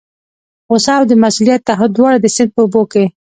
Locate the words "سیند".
2.35-2.49